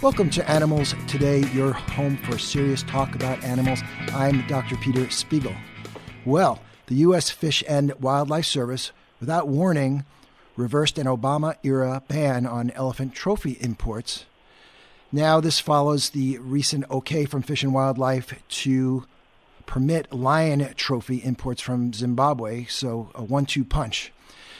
[0.00, 3.80] Welcome to Animals Today, your home for serious talk about animals.
[4.14, 4.76] I'm Dr.
[4.76, 5.56] Peter Spiegel.
[6.24, 7.30] Well, the U.S.
[7.30, 10.04] Fish and Wildlife Service, without warning,
[10.54, 14.24] reversed an Obama era ban on elephant trophy imports.
[15.10, 19.04] Now, this follows the recent okay from Fish and Wildlife to
[19.66, 24.12] permit lion trophy imports from Zimbabwe, so a one two punch.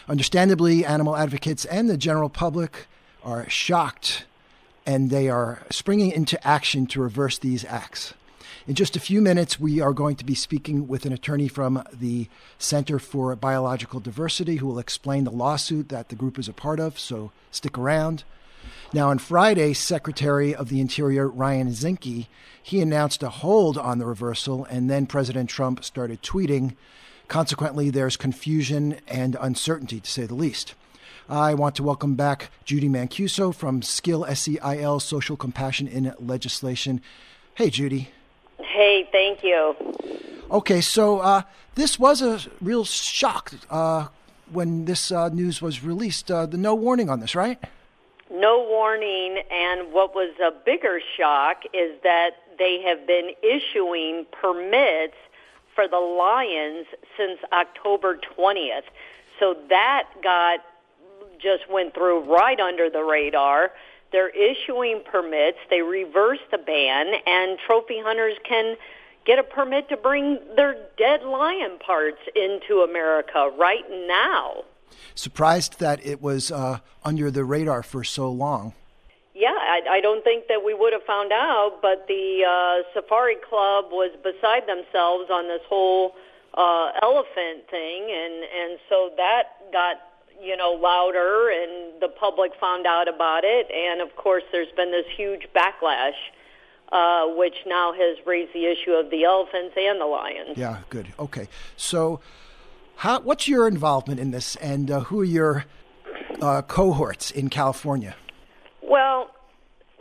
[0.09, 2.89] Understandably, animal advocates and the general public
[3.23, 4.25] are shocked
[4.89, 8.15] and they are springing into action to reverse these acts.
[8.67, 11.83] In just a few minutes, we are going to be speaking with an attorney from
[11.93, 12.27] the
[12.59, 16.81] Center for Biological Diversity who will explain the lawsuit that the group is a part
[16.81, 18.25] of, so stick around.
[18.95, 22.27] Now, on Friday, Secretary of the Interior Ryan Zinke,
[22.63, 26.77] he announced a hold on the reversal, and then President Trump started tweeting.
[27.29, 30.75] Consequently, there's confusion and uncertainty, to say the least.
[31.29, 37.03] I want to welcome back Judy Mancuso from Skill SCIL Social Compassion in Legislation.
[37.55, 38.09] Hey, Judy.
[38.59, 39.77] Hey, thank you.
[40.51, 41.43] Okay, so uh,
[41.75, 44.09] this was a real shock uh,
[44.51, 46.31] when this uh, news was released.
[46.31, 47.63] Uh, the no warning on this, right?
[48.31, 55.17] No warning, and what was a bigger shock is that they have been issuing permits
[55.75, 56.87] for the Lions
[57.19, 58.85] since October 20th.
[59.39, 60.61] So that got
[61.41, 63.73] just went through right under the radar.
[64.13, 65.59] They're issuing permits.
[65.71, 68.77] They reverse the ban, and trophy hunters can
[69.27, 74.65] get a permit to bring their dead lion parts into America right now.
[75.15, 78.73] Surprised that it was uh, under the radar for so long.
[79.35, 83.37] Yeah, I, I don't think that we would have found out, but the uh, Safari
[83.37, 86.15] Club was beside themselves on this whole
[86.55, 89.97] uh, elephant thing, and and so that got
[90.43, 93.71] you know, louder and the public found out about it.
[93.71, 96.17] And of course, there's been this huge backlash,
[96.93, 100.57] uh, which now has raised the issue of the elephants and the lions.
[100.57, 101.09] Yeah, good.
[101.19, 101.49] Okay.
[101.77, 102.21] So,
[102.97, 105.65] how, what's your involvement in this and uh, who are your
[106.41, 108.17] uh, cohorts in California?
[108.83, 109.31] Well,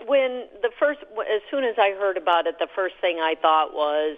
[0.07, 3.73] when the first, as soon as I heard about it, the first thing I thought
[3.73, 4.17] was,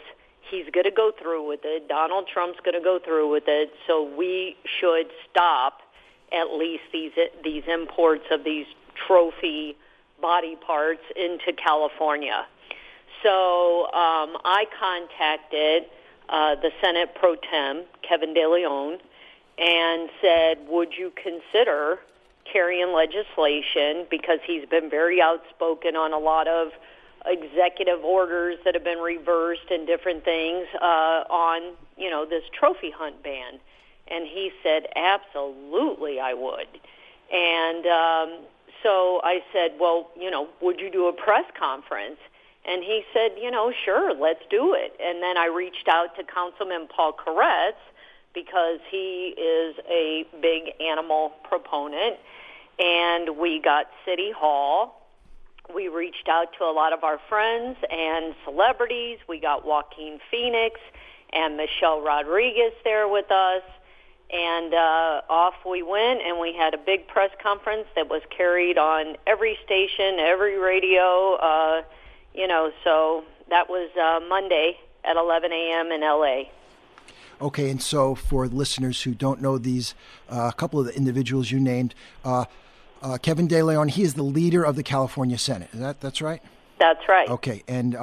[0.50, 1.88] he's going to go through with it.
[1.88, 3.72] Donald Trump's going to go through with it.
[3.88, 5.80] So we should stop
[6.32, 7.12] at least these
[7.44, 8.66] these imports of these
[9.08, 9.76] trophy
[10.22, 12.46] body parts into California.
[13.24, 15.84] So um, I contacted
[16.30, 19.00] uh, the Senate pro tem, Kevin De Leon,
[19.58, 22.00] and said, would you consider
[22.52, 26.70] carrying legislation because he's been very outspoken on a lot of
[27.26, 32.92] executive orders that have been reversed and different things uh, on, you know, this trophy
[32.92, 33.60] hunt ban.
[34.10, 36.68] And he said, absolutely, I would.
[37.32, 38.46] And um,
[38.82, 42.18] so I said, well, you know, would you do a press conference?
[42.66, 44.96] And he said, you know, sure, let's do it.
[45.02, 47.74] And then I reached out to Councilman Paul Koretz
[48.34, 52.18] because he is a big animal proponent.
[52.78, 55.08] And we got City Hall.
[55.74, 59.20] We reached out to a lot of our friends and celebrities.
[59.28, 60.80] We got Joaquin Phoenix
[61.32, 63.62] and Michelle Rodriguez there with us
[64.32, 68.78] and uh, off we went and we had a big press conference that was carried
[68.78, 71.82] on every station every radio uh,
[72.34, 76.44] you know so that was uh, monday at 11 a.m in la
[77.42, 79.96] okay and so for listeners who don't know these
[80.30, 82.46] uh, a couple of the individuals you named uh,
[83.02, 85.70] uh, kevin de leon he is the leader of the california senate.
[85.74, 86.42] Is that that's right?
[86.78, 87.30] That's right.
[87.30, 87.98] Okay and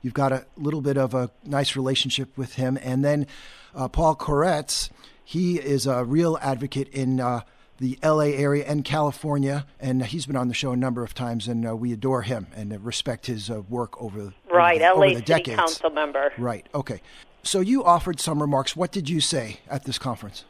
[0.00, 2.78] you've got a little bit of a nice relationship with him.
[2.80, 3.26] And then
[3.74, 4.90] paul koretz
[5.24, 7.40] he is a real advocate in uh,
[7.78, 11.48] the LA area and California, and he's been on the show a number of times,
[11.48, 15.06] and uh, we adore him and respect his uh, work over right over the, LA
[15.06, 15.58] over City decades.
[15.58, 16.32] Council member.
[16.38, 16.66] Right.
[16.74, 17.02] Okay.
[17.42, 18.76] So you offered some remarks.
[18.76, 20.44] What did you say at this conference?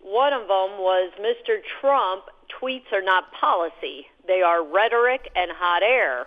[0.00, 1.58] One of them was Mr.
[1.80, 2.24] Trump
[2.60, 6.26] tweets are not policy; they are rhetoric and hot air.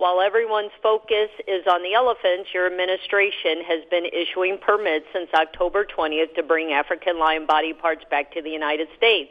[0.00, 5.84] While everyone's focus is on the elephants, your administration has been issuing permits since October
[5.84, 9.30] 20th to bring African lion body parts back to the United States.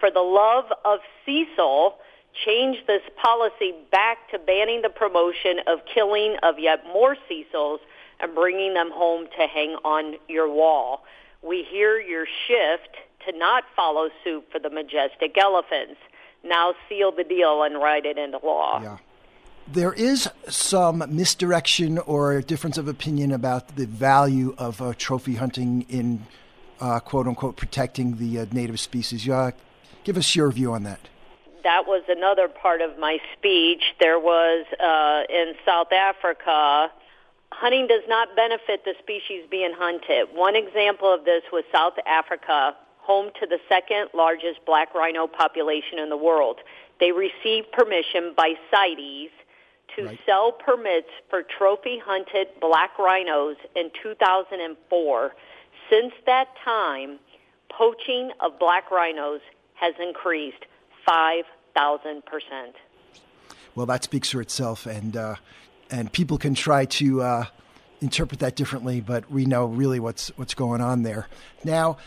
[0.00, 1.98] For the love of Cecil,
[2.42, 7.80] change this policy back to banning the promotion of killing of yet more Cecils
[8.18, 11.04] and bringing them home to hang on your wall.
[11.42, 12.96] We hear your shift
[13.26, 16.00] to not follow suit for the majestic elephants.
[16.42, 18.80] Now seal the deal and write it into law.
[18.80, 18.96] Yeah.
[19.70, 25.84] There is some misdirection or difference of opinion about the value of uh, trophy hunting
[25.90, 26.26] in
[26.80, 29.28] uh, quote unquote protecting the uh, native species.
[30.04, 31.00] Give us your view on that.
[31.64, 33.82] that was another part of my speech.
[34.00, 36.90] There was uh, in South Africa,
[37.52, 40.28] hunting does not benefit the species being hunted.
[40.34, 45.98] One example of this was South Africa, home to the second largest black rhino population
[45.98, 46.56] in the world.
[47.00, 49.30] They received permission by CITES
[49.98, 50.18] to right.
[50.24, 55.34] sell permits for trophy hunted black rhinos in 2004.
[55.90, 57.18] Since that time,
[57.70, 59.40] poaching of black rhinos
[59.74, 60.64] has increased
[61.08, 62.22] 5,000%.
[63.74, 65.36] Well, that speaks for itself, and, uh,
[65.90, 67.44] and people can try to uh,
[68.00, 71.28] interpret that differently, but we know really what's, what's going on there.
[71.64, 71.98] Now,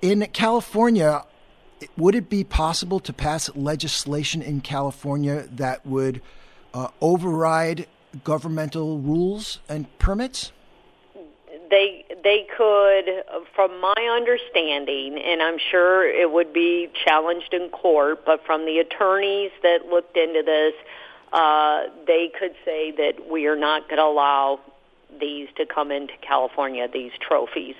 [0.00, 1.24] in California,
[1.96, 6.20] would it be possible to pass legislation in California that would
[6.78, 7.86] uh, override
[8.24, 10.52] governmental rules and permits?
[11.70, 18.24] They they could, from my understanding, and I'm sure it would be challenged in court.
[18.24, 20.74] But from the attorneys that looked into this,
[21.32, 24.60] uh, they could say that we are not going to allow
[25.20, 26.88] these to come into California.
[26.90, 27.76] These trophies.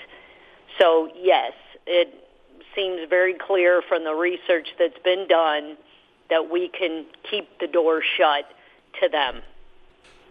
[0.78, 1.52] So yes,
[1.86, 2.12] it
[2.74, 5.76] seems very clear from the research that's been done
[6.28, 8.44] that we can keep the door shut
[9.00, 9.42] to them.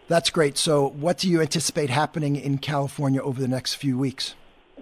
[0.08, 0.58] That's great.
[0.58, 4.36] So, what do you anticipate happening in California over the next few weeks?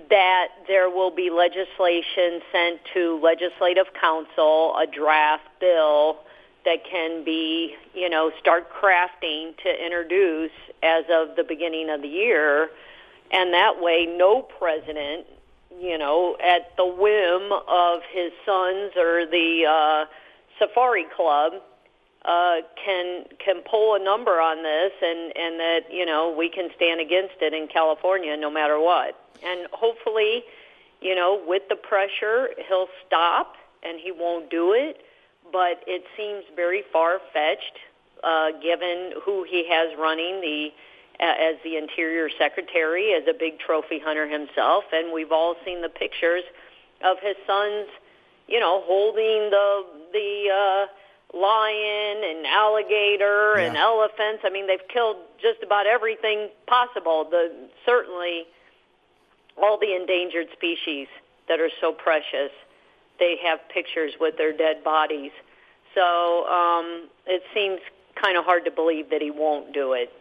[0.09, 6.19] That there will be legislation sent to legislative council, a draft bill
[6.63, 10.51] that can be, you know, start crafting to introduce
[10.83, 12.69] as of the beginning of the year.
[13.31, 15.25] And that way, no president
[15.79, 20.05] you know, at the whim of his sons or the uh,
[20.59, 21.53] Safari Club,
[22.25, 26.69] uh, can can pull a number on this, and and that you know we can
[26.75, 29.19] stand against it in California no matter what.
[29.43, 30.43] And hopefully,
[31.01, 35.01] you know, with the pressure, he'll stop and he won't do it.
[35.51, 37.77] But it seems very far fetched,
[38.23, 40.69] uh, given who he has running the
[41.19, 45.89] as the Interior Secretary, as a big trophy hunter himself, and we've all seen the
[45.89, 46.43] pictures
[47.03, 47.87] of his sons,
[48.47, 50.85] you know, holding the the uh,
[51.33, 53.65] lion and alligator yeah.
[53.65, 54.43] and elephants.
[54.43, 57.27] I mean, they've killed just about everything possible.
[57.29, 57.51] The
[57.85, 58.45] certainly
[59.57, 61.07] all the endangered species
[61.47, 62.51] that are so precious.
[63.19, 65.31] They have pictures with their dead bodies.
[65.93, 67.79] So um, it seems
[68.21, 70.11] kind of hard to believe that he won't do it.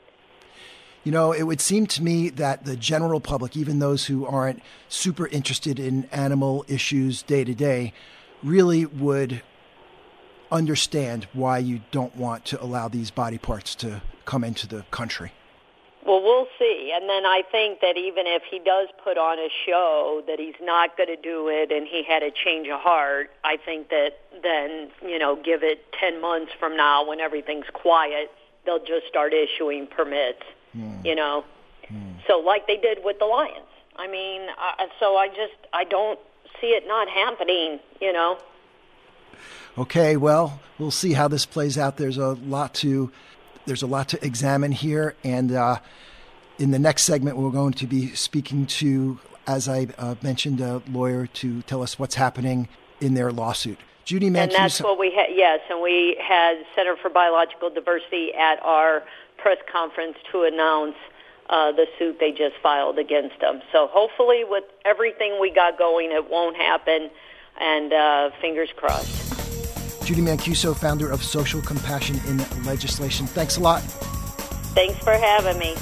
[1.03, 4.63] You know, it would seem to me that the general public, even those who aren't
[4.89, 7.93] super interested in animal issues day to day,
[8.43, 9.43] really would
[10.51, 15.33] understand why you don't want to allow these body parts to come into the country.
[16.07, 16.93] Well, we'll see.
[16.95, 20.55] And then I think that even if he does put on a show that he's
[20.61, 24.19] not going to do it and he had a change of heart, I think that
[24.43, 28.31] then, you know, give it 10 months from now when everything's quiet,
[28.67, 30.43] they'll just start issuing permits
[30.77, 31.05] mm.
[31.05, 31.45] you know.
[31.91, 32.15] Mm.
[32.27, 33.67] So like they did with the Lions.
[33.97, 36.19] I mean, uh, so I just I don't
[36.61, 38.39] see it not happening, you know.
[39.77, 41.97] Okay, well, we'll see how this plays out.
[41.97, 43.11] There's a lot to
[43.67, 45.79] there's a lot to examine here, and uh,
[46.59, 50.83] in the next segment, we're going to be speaking to, as I uh, mentioned, a
[50.91, 52.69] lawyer to tell us what's happening
[53.01, 53.79] in their lawsuit.
[54.05, 54.27] Judy.
[54.27, 55.29] And that's what we had.
[55.31, 59.03] Yes, and we had Center for Biological Diversity at our
[59.39, 60.97] press conference to announce
[61.49, 63.63] uh, the suit they just filed against them.
[63.73, 67.11] So hopefully, with everything we got going, it won't happen.
[67.59, 69.34] And uh, fingers crossed.
[70.05, 73.27] Judy Mancuso, founder of Social Compassion in Legislation.
[73.27, 73.81] Thanks a lot.
[74.75, 75.75] Thanks for having me.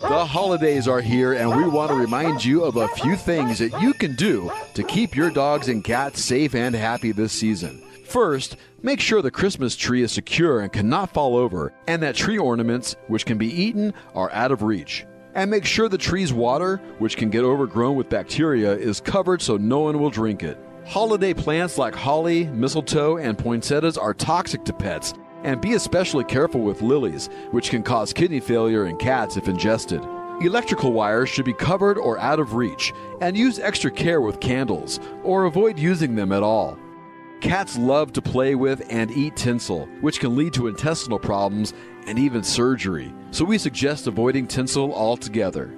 [0.00, 3.82] The holidays are here, and we want to remind you of a few things that
[3.82, 7.82] you can do to keep your dogs and cats safe and happy this season.
[8.12, 12.36] First, make sure the Christmas tree is secure and cannot fall over, and that tree
[12.36, 15.06] ornaments, which can be eaten, are out of reach.
[15.34, 19.56] And make sure the tree's water, which can get overgrown with bacteria, is covered so
[19.56, 20.58] no one will drink it.
[20.86, 26.60] Holiday plants like holly, mistletoe, and poinsettias are toxic to pets, and be especially careful
[26.60, 30.02] with lilies, which can cause kidney failure in cats if ingested.
[30.42, 32.92] Electrical wires should be covered or out of reach,
[33.22, 36.78] and use extra care with candles, or avoid using them at all.
[37.42, 41.74] Cats love to play with and eat tinsel, which can lead to intestinal problems
[42.06, 45.76] and even surgery, so we suggest avoiding tinsel altogether.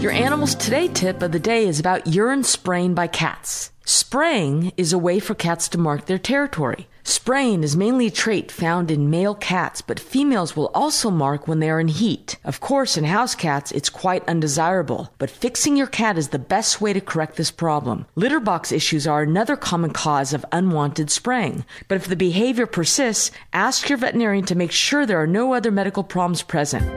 [0.00, 3.70] Your Animals Today tip of the day is about urine spraying by cats.
[3.84, 6.88] Spraying is a way for cats to mark their territory.
[7.04, 11.60] Spraying is mainly a trait found in male cats, but females will also mark when
[11.60, 12.38] they are in heat.
[12.44, 16.80] Of course, in house cats, it's quite undesirable, but fixing your cat is the best
[16.80, 18.06] way to correct this problem.
[18.14, 23.30] Litter box issues are another common cause of unwanted spraying, but if the behavior persists,
[23.52, 26.88] ask your veterinarian to make sure there are no other medical problems present.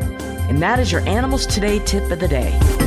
[0.47, 2.82] And that is your Animals Today tip of the day.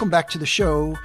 [0.00, 0.96] Welcome back to the show.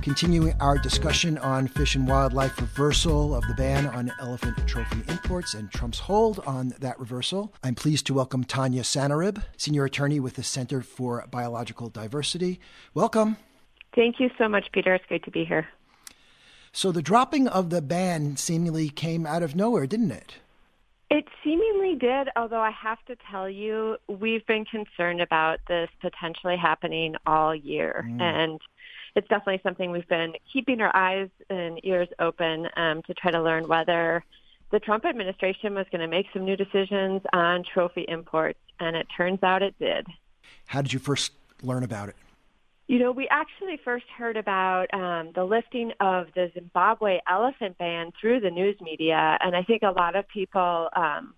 [0.00, 5.52] Continuing our discussion on fish and wildlife reversal of the ban on elephant trophy imports
[5.52, 7.52] and Trump's hold on that reversal.
[7.62, 12.58] I'm pleased to welcome Tanya Sanerib, senior attorney with the Center for Biological Diversity.
[12.94, 13.36] Welcome.
[13.94, 14.94] Thank you so much, Peter.
[14.94, 15.68] It's great to be here.
[16.72, 20.36] So the dropping of the ban seemingly came out of nowhere, didn't it?
[21.10, 26.56] It seemingly did, although I have to tell you, we've been concerned about this potentially
[26.56, 28.04] happening all year.
[28.06, 28.20] Mm.
[28.20, 28.60] And
[29.14, 33.42] it's definitely something we've been keeping our eyes and ears open um, to try to
[33.42, 34.22] learn whether
[34.70, 38.58] the Trump administration was going to make some new decisions on trophy imports.
[38.78, 40.06] And it turns out it did.
[40.66, 42.16] How did you first learn about it?
[42.88, 48.12] You know, we actually first heard about um, the lifting of the Zimbabwe elephant ban
[48.18, 51.34] through the news media, and I think a lot of people um,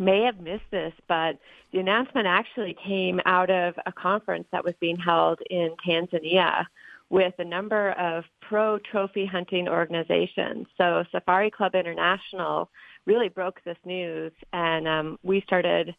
[0.00, 1.38] may have missed this, but
[1.72, 6.64] the announcement actually came out of a conference that was being held in Tanzania
[7.08, 10.66] with a number of pro trophy hunting organizations.
[10.76, 12.68] So Safari Club International
[13.06, 15.94] really broke this news, and um, we started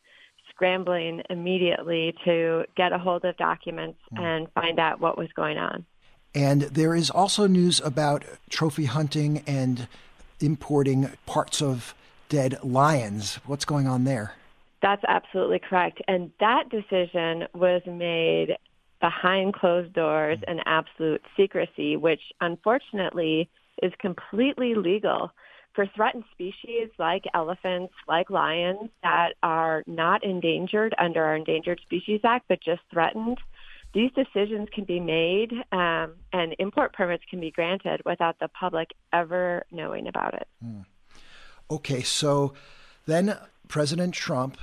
[0.56, 4.22] scrambling immediately to get a hold of documents mm.
[4.22, 5.86] and find out what was going on.
[6.34, 9.88] And there is also news about trophy hunting and
[10.40, 11.94] importing parts of
[12.30, 13.36] dead lions.
[13.46, 14.34] What's going on there?
[14.82, 16.02] That's absolutely correct.
[16.08, 18.58] And that decision was made
[19.00, 23.50] behind closed doors and absolute secrecy, which unfortunately
[23.82, 25.32] is completely legal
[25.76, 32.22] for threatened species like elephants, like lions that are not endangered under our Endangered Species
[32.24, 33.38] Act, but just threatened,
[33.94, 38.90] these decisions can be made um, and import permits can be granted without the public
[39.14, 40.48] ever knowing about it.
[40.64, 40.86] Mm.
[41.70, 42.54] Okay, so
[43.06, 44.58] then President Trump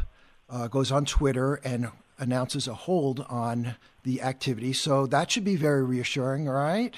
[0.48, 4.72] uh, goes on Twitter and announces a hold on the activity.
[4.72, 6.94] So that should be very reassuring, right?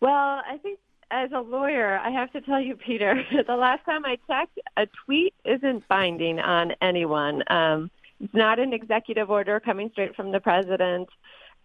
[0.00, 0.78] Well, I think
[1.10, 4.86] as a lawyer, I have to tell you, Peter, the last time I checked, a
[5.04, 7.42] tweet isn't binding on anyone.
[7.48, 11.08] Um, it's not an executive order coming straight from the president.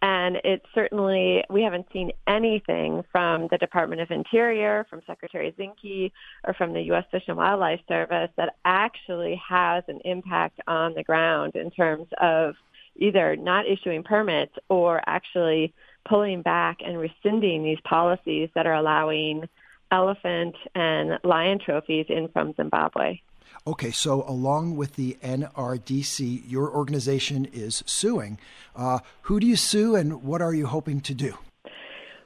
[0.02, 6.10] And it's certainly, we haven't seen anything from the Department of Interior, from Secretary Zinke,
[6.44, 7.04] or from the U.S.
[7.12, 12.56] Fish and Wildlife Service that actually has an impact on the ground in terms of
[12.96, 15.72] either not issuing permits or actually
[16.08, 19.48] pulling back and rescinding these policies that are allowing
[19.90, 23.20] elephant and lion trophies in from Zimbabwe.
[23.66, 28.38] Okay, so along with the NRDC, your organization is suing.
[28.74, 31.34] Uh, who do you sue and what are you hoping to do?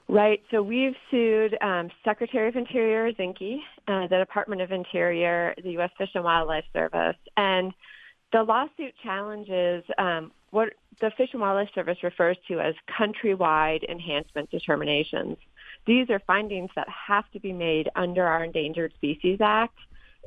[0.09, 0.41] Right.
[0.51, 5.91] So we've sued um, Secretary of Interior Zinke, uh, the Department of Interior, the U.S.
[5.99, 7.73] Fish and Wildlife Service, and
[8.33, 10.73] the lawsuit challenges um, what
[11.03, 15.37] the Fish and Wildlife Service refers to as countrywide enhancement determinations.
[15.87, 19.77] These are findings that have to be made under our Endangered Species Act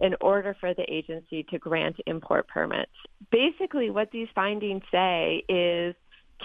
[0.04, 2.92] in order for the agency to grant import permits.
[3.32, 5.96] Basically, what these findings say is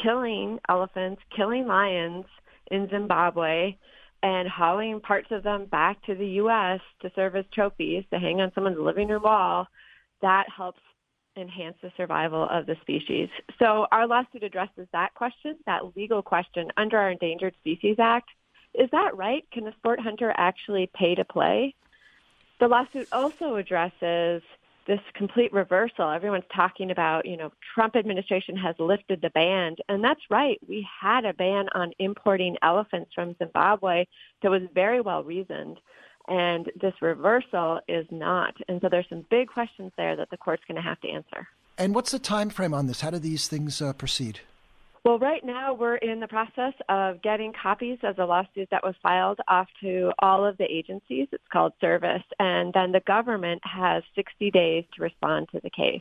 [0.02, 2.24] killing elephants, killing lions
[2.70, 3.76] in Zimbabwe,
[4.22, 6.80] and hauling parts of them back to the U.S.
[7.02, 9.68] to serve as trophies to hang on someone's living room wall,
[10.22, 10.80] that helps
[11.36, 13.28] enhance the survival of the species.
[13.58, 18.28] So our lawsuit addresses that question, that legal question under our Endangered Species Act.
[18.74, 19.44] Is that right?
[19.52, 21.74] Can a sport hunter actually pay to play?
[22.60, 24.42] The lawsuit also addresses
[24.86, 26.10] this complete reversal.
[26.10, 30.58] Everyone's talking about, you know, Trump administration has lifted the ban, and that's right.
[30.68, 34.04] We had a ban on importing elephants from Zimbabwe
[34.42, 35.78] that was very well reasoned
[36.28, 38.54] and this reversal is not.
[38.68, 41.48] And so there's some big questions there that the court's going to have to answer.
[41.76, 43.00] And what's the time frame on this?
[43.00, 44.40] How do these things uh, proceed?
[45.04, 48.94] Well, right now we're in the process of getting copies of the lawsuit that was
[49.02, 51.28] filed off to all of the agencies.
[51.30, 52.22] It's called service.
[52.38, 56.00] And then the government has 60 days to respond to the case.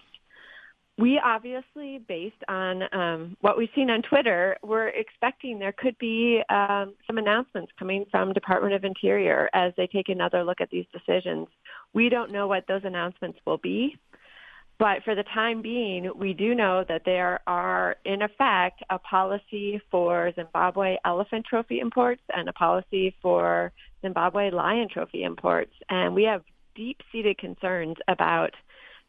[0.97, 6.41] We obviously, based on um, what we've seen on Twitter, we're expecting there could be
[6.49, 10.85] um, some announcements coming from Department of Interior as they take another look at these
[10.93, 11.47] decisions.
[11.93, 13.97] We don't know what those announcements will be,
[14.77, 19.81] but for the time being, we do know that there are, in effect, a policy
[19.89, 23.71] for Zimbabwe elephant trophy imports and a policy for
[24.01, 26.43] Zimbabwe lion trophy imports, and we have
[26.75, 28.51] deep-seated concerns about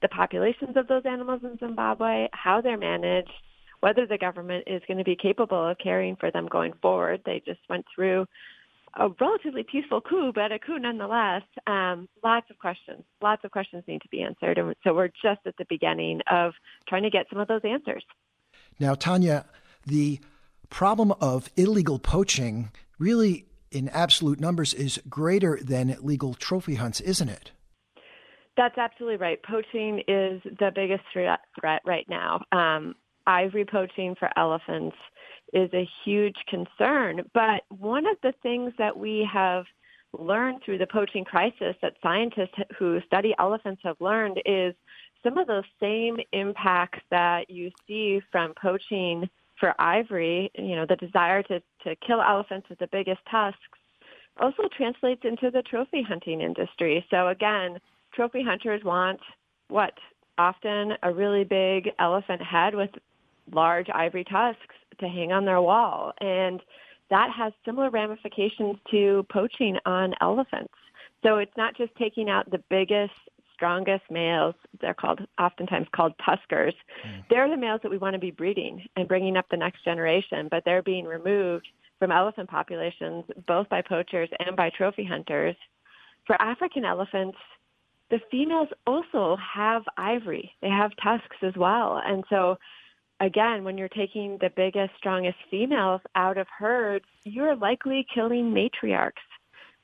[0.04, 3.32] the populations of those animals in Zimbabwe, how they're managed,
[3.80, 7.22] whether the government is going to be capable of caring for them going forward.
[7.24, 8.26] They just went through
[9.00, 11.40] a relatively peaceful coup, but a coup nonetheless.
[11.66, 13.02] Um, lots of questions.
[13.22, 14.58] Lots of questions need to be answered.
[14.58, 16.52] And so we're just at the beginning of
[16.86, 18.04] trying to get some of those answers.
[18.78, 19.46] Now, Tanya,
[19.86, 20.20] the
[20.68, 27.30] problem of illegal poaching really in absolute numbers is greater than legal trophy hunts, isn't
[27.30, 27.52] it?
[28.56, 29.42] That's absolutely right.
[29.42, 31.40] Poaching is the biggest threat,
[31.84, 32.40] right now.
[32.52, 32.94] Um,
[33.26, 34.96] ivory poaching for elephants
[35.52, 37.22] is a huge concern.
[37.32, 39.64] But one of the things that we have
[40.18, 44.74] learned through the poaching crisis that scientists who study elephants have learned is
[45.24, 50.96] some of those same impacts that you see from poaching for ivory, you know, the
[50.96, 53.58] desire to, to kill elephants with the biggest tusks
[54.38, 57.04] also translates into the trophy hunting industry.
[57.10, 57.78] So again,
[58.14, 59.20] trophy hunters want
[59.68, 59.94] what?
[60.36, 62.90] Often a really big elephant head with
[63.52, 66.12] large ivory tusks to hang on their wall.
[66.20, 66.60] And
[67.10, 70.74] that has similar ramifications to poaching on elephants.
[71.22, 73.12] So it's not just taking out the biggest,
[73.54, 74.54] strongest males.
[74.80, 76.74] They're called, oftentimes called tuskers.
[77.06, 77.24] Mm.
[77.30, 80.48] They're the males that we want to be breeding and bringing up the next generation,
[80.50, 85.56] but they're being removed from elephant populations, both by poachers and by trophy hunters.
[86.26, 87.38] For African elephants,
[88.14, 90.52] the females also have ivory.
[90.62, 92.00] They have tusks as well.
[92.06, 92.58] And so
[93.18, 99.26] again, when you're taking the biggest, strongest females out of herds, you're likely killing matriarchs.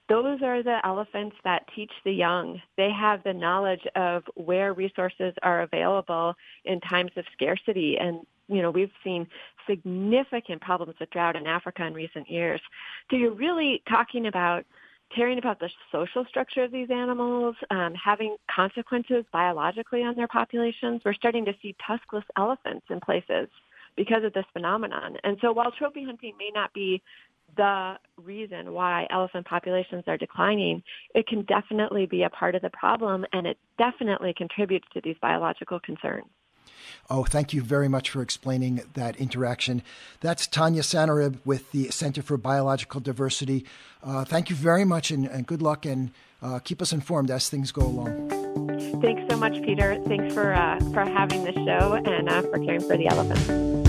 [0.08, 2.62] Those are the elephants that teach the young.
[2.76, 7.96] They have the knowledge of where resources are available in times of scarcity.
[7.98, 9.26] And, you know, we've seen
[9.68, 12.60] significant problems with drought in Africa in recent years.
[13.10, 14.66] So you're really talking about
[15.14, 21.02] caring about the social structure of these animals, um, having consequences biologically on their populations.
[21.04, 23.48] We're starting to see tuskless elephants in places
[23.96, 25.16] because of this phenomenon.
[25.24, 27.02] And so while trophy hunting may not be
[27.56, 30.82] the reason why elephant populations are declining,
[31.14, 35.16] it can definitely be a part of the problem and it definitely contributes to these
[35.20, 36.26] biological concerns.
[37.08, 39.82] Oh, thank you very much for explaining that interaction.
[40.20, 43.66] That's Tanya Sanerib with the Center for Biological Diversity.
[44.02, 47.48] Uh, thank you very much and, and good luck and uh, keep us informed as
[47.48, 48.30] things go along.
[49.00, 50.00] Thanks so much, Peter.
[50.06, 53.80] Thanks for, uh, for having this show and uh, for caring for the elephants.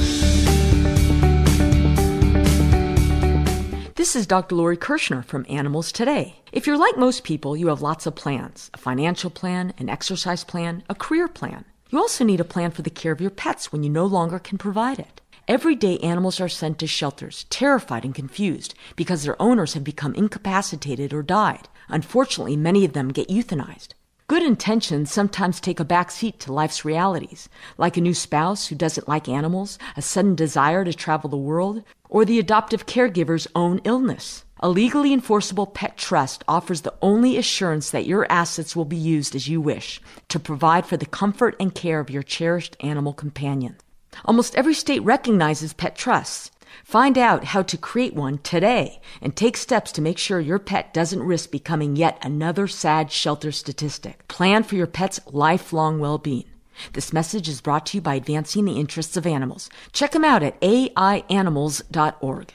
[3.95, 4.55] This is Dr.
[4.55, 6.41] Lori Kirschner from Animals Today.
[6.51, 10.43] If you're like most people, you have lots of plans a financial plan, an exercise
[10.43, 11.65] plan, a career plan.
[11.91, 14.39] You also need a plan for the care of your pets when you no longer
[14.39, 15.19] can provide it.
[15.45, 20.15] Every day, animals are sent to shelters, terrified and confused because their owners have become
[20.15, 21.67] incapacitated or died.
[21.89, 23.89] Unfortunately, many of them get euthanized.
[24.29, 28.75] Good intentions sometimes take a back seat to life's realities, like a new spouse who
[28.75, 33.81] doesn't like animals, a sudden desire to travel the world, or the adoptive caregiver's own
[33.83, 34.45] illness.
[34.63, 39.35] A legally enforceable pet trust offers the only assurance that your assets will be used
[39.35, 43.77] as you wish to provide for the comfort and care of your cherished animal companion.
[44.23, 46.51] Almost every state recognizes pet trusts.
[46.83, 50.93] Find out how to create one today and take steps to make sure your pet
[50.93, 54.27] doesn't risk becoming yet another sad shelter statistic.
[54.27, 56.45] Plan for your pet's lifelong well-being.
[56.93, 59.71] This message is brought to you by Advancing the Interests of Animals.
[59.91, 62.53] Check them out at aianimals.org.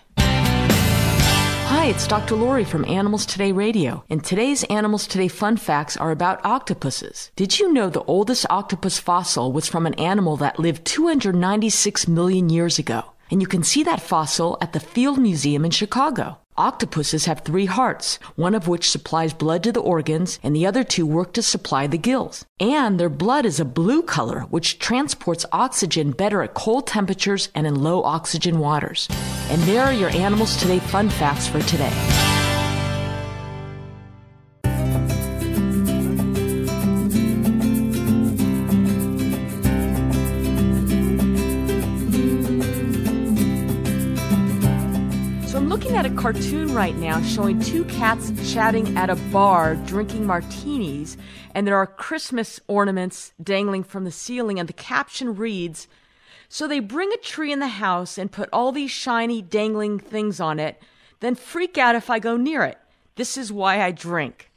[1.68, 2.36] Hi, it's Dr.
[2.36, 7.32] Lori from Animals Today Radio, and today's Animals Today fun facts are about octopuses.
[7.34, 12.50] Did you know the oldest octopus fossil was from an animal that lived 296 million
[12.50, 13.02] years ago?
[13.32, 16.38] And you can see that fossil at the Field Museum in Chicago.
[16.58, 20.84] Octopuses have three hearts, one of which supplies blood to the organs, and the other
[20.84, 22.46] two work to supply the gills.
[22.58, 27.66] And their blood is a blue color, which transports oxygen better at cold temperatures and
[27.66, 29.06] in low oxygen waters.
[29.50, 31.92] And there are your Animals Today fun facts for today.
[45.96, 51.16] At a cartoon right now showing two cats chatting at a bar drinking martinis,
[51.54, 55.88] and there are Christmas ornaments dangling from the ceiling, and the caption reads
[56.50, 60.38] So they bring a tree in the house and put all these shiny dangling things
[60.38, 60.82] on it,
[61.20, 62.76] then freak out if I go near it.
[63.14, 64.50] This is why I drink.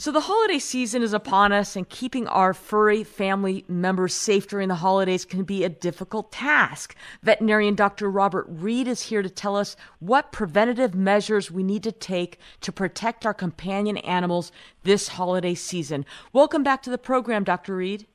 [0.00, 4.68] So the holiday season is upon us, and keeping our furry family members safe during
[4.68, 6.94] the holidays can be a difficult task.
[7.24, 8.08] Veterinarian Dr.
[8.08, 12.70] Robert Reed is here to tell us what preventative measures we need to take to
[12.70, 14.52] protect our companion animals
[14.84, 16.06] this holiday season.
[16.32, 17.74] Welcome back to the program, Dr.
[17.74, 18.06] Reed.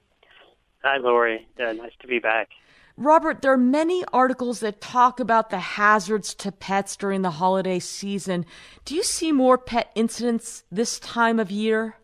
[0.85, 1.45] Hi, Lori.
[1.59, 2.47] Uh, nice to be back.
[2.95, 7.79] Robert, there are many articles that talk about the hazards to pets during the holiday
[7.79, 8.45] season.
[8.85, 11.95] Do you see more pet incidents this time of year?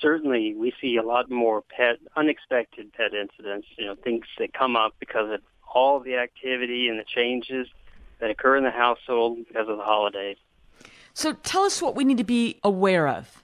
[0.00, 4.76] Certainly, we see a lot more pet, unexpected pet incidents, you know, things that come
[4.76, 5.40] up because of
[5.74, 7.68] all the activity and the changes
[8.20, 10.36] that occur in the household because of the holidays.
[11.14, 13.42] So tell us what we need to be aware of.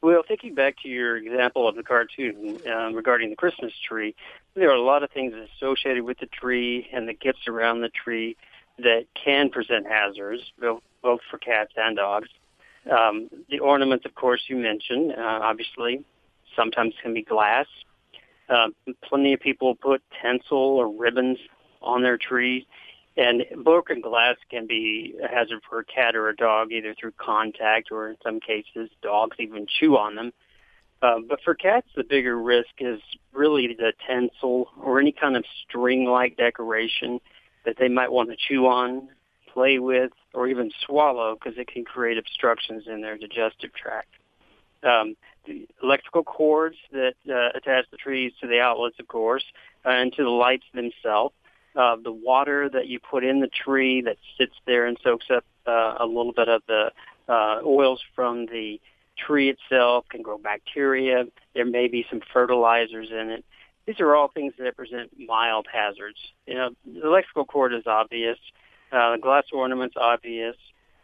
[0.00, 4.16] Well, thinking back to your example of the cartoon um, regarding the Christmas tree,
[4.54, 7.88] there are a lot of things associated with the tree and the gifts around the
[7.88, 8.36] tree
[8.78, 12.28] that can present hazards, both, for cats and dogs.
[12.90, 16.04] Um, the ornaments, of course, you mentioned, uh, obviously,
[16.56, 17.66] sometimes can be glass.
[18.48, 18.68] Uh,
[19.02, 21.38] plenty of people put tinsel or ribbons
[21.80, 22.64] on their trees.
[23.16, 27.12] And broken glass can be a hazard for a cat or a dog, either through
[27.18, 30.32] contact or in some cases, dogs even chew on them.
[31.02, 33.00] Uh, but for cats, the bigger risk is
[33.32, 37.20] really the tinsel or any kind of string-like decoration
[37.64, 39.08] that they might want to chew on,
[39.52, 44.08] play with, or even swallow because it can create obstructions in their digestive tract.
[44.84, 49.44] Um, the electrical cords that uh, attach the trees to the outlets, of course,
[49.84, 51.34] uh, and to the lights themselves
[51.74, 55.44] uh, the water that you put in the tree that sits there and soaks up
[55.66, 56.90] uh, a little bit of the
[57.28, 58.80] uh, oils from the
[59.16, 61.24] tree itself can grow bacteria.
[61.54, 63.44] There may be some fertilizers in it.
[63.86, 66.18] These are all things that present mild hazards.
[66.46, 68.38] You know, the electrical cord is obvious.
[68.92, 70.56] Uh, the glass ornament's obvious.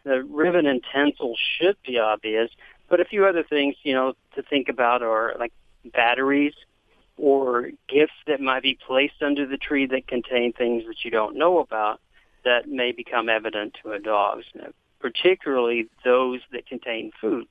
[0.05, 2.49] The ribbon and tinsel should be obvious.
[2.89, 5.51] But a few other things, you know, to think about are like
[5.85, 6.53] batteries
[7.17, 11.35] or gifts that might be placed under the tree that contain things that you don't
[11.35, 11.99] know about
[12.45, 14.41] that may become evident to a dog,
[14.99, 17.45] particularly those that contain food.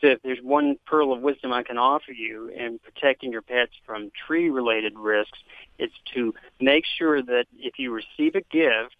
[0.00, 3.72] So if there's one pearl of wisdom I can offer you in protecting your pets
[3.84, 5.38] from tree-related risks,
[5.78, 8.96] it's to make sure that if you receive a gift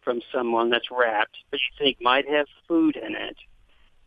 [0.00, 3.36] from someone that's wrapped, but you think might have food in it,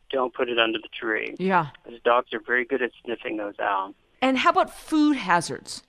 [0.10, 1.36] don't put it under the tree.
[1.38, 1.68] Yeah.
[1.84, 3.94] Because dogs are very good at sniffing those out.
[4.22, 5.84] And how about food hazards?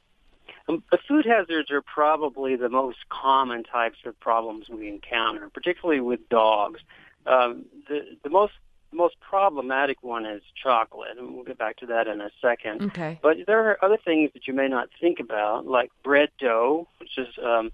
[0.68, 6.00] Um, the food hazards are probably the most common types of problems we encounter, particularly
[6.00, 6.80] with dogs.
[7.26, 8.52] Um, the, the most
[8.90, 12.82] the most problematic one is chocolate, and we'll get back to that in a second.
[12.82, 13.18] Okay.
[13.22, 17.18] But there are other things that you may not think about, like bread dough, which
[17.18, 17.70] is um,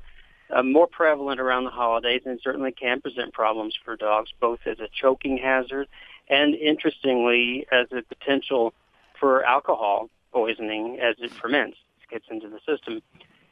[0.50, 4.80] uh, more prevalent around the holidays and certainly can present problems for dogs, both as
[4.80, 5.88] a choking hazard
[6.28, 8.74] and, interestingly, as a potential
[9.18, 11.78] for alcohol poisoning as it ferments,
[12.10, 13.02] gets into the system.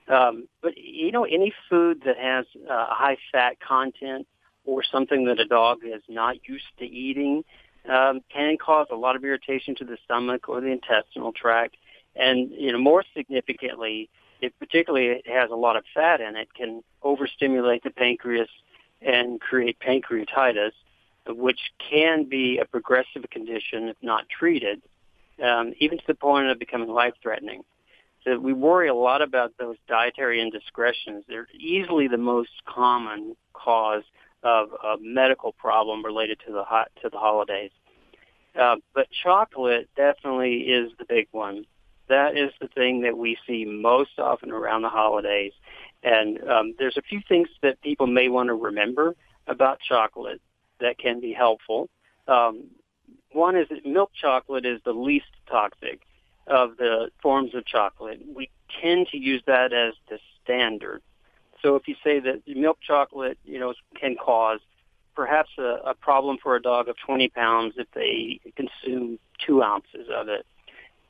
[0.08, 4.26] Um, but you know, any food that has uh, a high fat content
[4.64, 7.44] or something that a dog is not used to eating
[7.88, 11.76] um, can cause a lot of irritation to the stomach or the intestinal tract.
[12.14, 14.08] And you know, more significantly,
[14.40, 18.50] it particularly it has a lot of fat in it, can overstimulate the pancreas
[19.00, 20.72] and create pancreatitis,
[21.26, 21.58] which
[21.90, 24.82] can be a progressive condition if not treated
[25.42, 27.62] um, even to the point of becoming life-threatening.
[28.24, 31.24] So we worry a lot about those dietary indiscretions.
[31.28, 34.04] They're easily the most common cause
[34.42, 37.70] of a medical problem related to the hot, to the holidays.
[38.58, 41.64] Uh, but chocolate definitely is the big one.
[42.08, 45.52] That is the thing that we see most often around the holidays.
[46.02, 49.14] And um, there's a few things that people may want to remember
[49.46, 50.40] about chocolate
[50.80, 51.88] that can be helpful.
[52.28, 52.64] Um,
[53.32, 56.02] one is that milk chocolate is the least toxic
[56.46, 58.20] of the forms of chocolate.
[58.34, 58.50] We
[58.80, 61.02] tend to use that as the standard.
[61.62, 64.60] So if you say that milk chocolate, you know, can cause
[65.14, 70.08] perhaps a, a problem for a dog of 20 pounds if they consume two ounces
[70.12, 70.44] of it.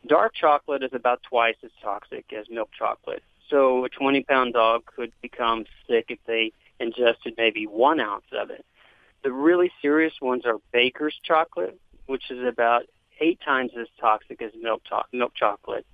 [0.06, 3.22] Dark chocolate is about twice as toxic as milk chocolate.
[3.48, 8.50] So a 20 pound dog could become sick if they ingested maybe one ounce of
[8.50, 8.64] it.
[9.22, 12.82] The really serious ones are baker's chocolate, which is about
[13.20, 15.86] eight times as toxic as milk, cho- milk chocolate,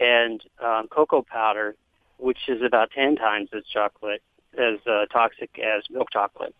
[0.00, 1.76] and um, cocoa powder,
[2.18, 4.22] which is about 10 times as chocolate
[4.58, 6.54] as uh, toxic as milk chocolate.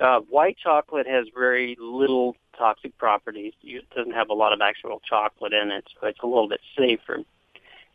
[0.00, 3.52] Uh, white chocolate has very little toxic properties.
[3.62, 6.60] It doesn't have a lot of actual chocolate in it, so it's a little bit
[6.76, 7.20] safer.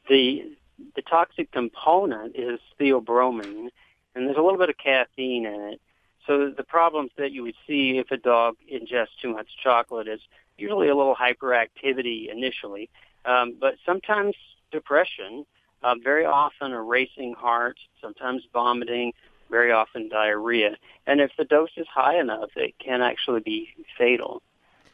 [0.10, 0.54] The
[0.96, 3.70] the toxic component is theobromine,
[4.16, 5.82] and there's a little bit of caffeine in it.
[6.28, 10.20] So the problems that you would see if a dog ingests too much chocolate is
[10.58, 12.90] usually a little hyperactivity initially,
[13.26, 14.36] um, but sometimes
[14.72, 15.46] depression,
[15.84, 19.14] uh, very often a racing heart, sometimes vomiting,
[19.50, 20.76] very often diarrhea.
[21.06, 24.42] And if the dose is high enough, it can actually be fatal.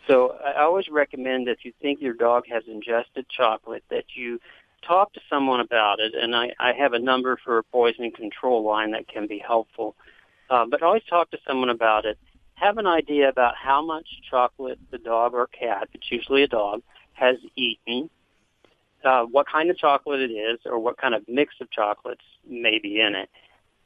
[0.07, 4.39] So I always recommend if you think your dog has ingested chocolate that you
[4.85, 6.13] talk to someone about it.
[6.13, 9.95] And I, I have a number for a poison control line that can be helpful.
[10.49, 12.17] Uh, but always talk to someone about it.
[12.55, 16.81] Have an idea about how much chocolate the dog or cat, it's usually a dog,
[17.13, 18.09] has eaten,
[19.03, 22.79] uh, what kind of chocolate it is, or what kind of mix of chocolates may
[22.79, 23.29] be in it,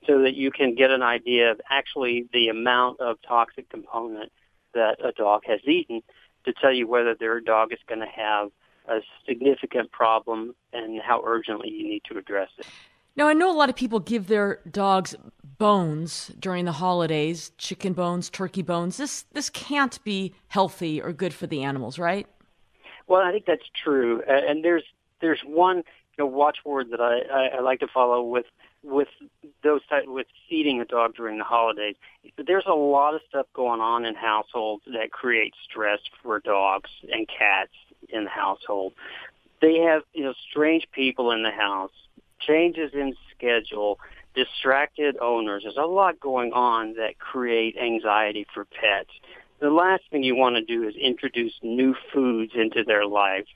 [0.06, 4.32] so that you can get an idea of actually the amount of toxic component
[4.74, 6.02] that a dog has eaten
[6.46, 8.50] to tell you whether their dog is going to have
[8.88, 12.66] a significant problem and how urgently you need to address it.
[13.16, 15.16] Now, I know a lot of people give their dogs
[15.58, 18.98] bones during the holidays, chicken bones, turkey bones.
[18.98, 22.28] This this can't be healthy or good for the animals, right?
[23.08, 24.22] Well, I think that's true.
[24.28, 24.84] And there's
[25.22, 28.46] there's one you know, watchword that I, I, I like to follow with
[28.84, 29.08] with
[29.64, 31.96] those type with feeding a dog during the holidays.
[32.46, 37.28] There's a lot of stuff going on in households that create stress for dogs and
[37.28, 37.72] cats
[38.10, 38.94] in the household.
[39.62, 41.92] They have you know strange people in the house,
[42.40, 44.00] changes in schedule,
[44.36, 45.64] distracted owners.
[45.64, 49.12] There's a lot going on that create anxiety for pets.
[49.60, 53.48] The last thing you want to do is introduce new foods into their life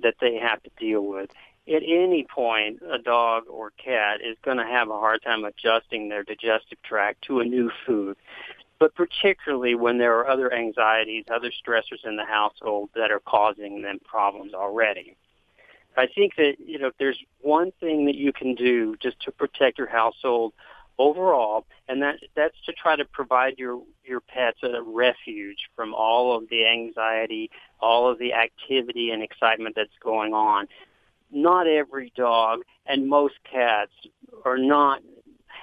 [0.00, 1.30] that they have to deal with.
[1.66, 6.08] At any point, a dog or cat is going to have a hard time adjusting
[6.08, 8.16] their digestive tract to a new food
[8.78, 13.82] but particularly when there are other anxieties, other stressors in the household that are causing
[13.82, 15.16] them problems already.
[15.96, 19.32] I think that, you know, if there's one thing that you can do just to
[19.32, 20.52] protect your household
[20.98, 26.36] overall, and that that's to try to provide your your pets a refuge from all
[26.36, 30.68] of the anxiety, all of the activity and excitement that's going on.
[31.30, 33.92] Not every dog and most cats
[34.44, 35.02] are not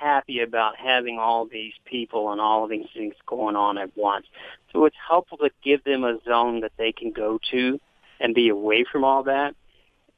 [0.02, 4.26] happy about having all these people and all of these things going on at once.
[4.72, 7.80] So it's helpful to give them a zone that they can go to
[8.20, 9.56] and be away from all that.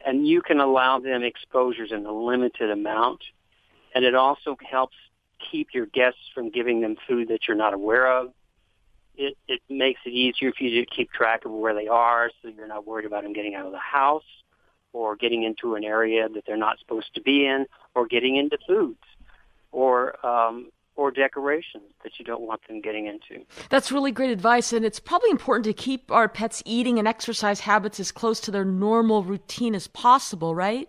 [0.06, 3.21] And you can allow them exposures in a limited amount.
[3.93, 4.95] And it also helps
[5.51, 8.34] keep your guests from giving them food that you're not aware of.
[9.15, 12.47] It, it makes it easier for you to keep track of where they are so
[12.47, 14.23] you're not worried about them getting out of the house
[14.91, 18.58] or getting into an area that they're not supposed to be in or getting into
[18.67, 18.99] foods
[19.71, 23.43] or um, or decorations that you don't want them getting into.
[23.69, 27.62] That's really great advice, and it's probably important to keep our pets' eating and exercise
[27.62, 30.88] habits as close to their normal routine as possible, right?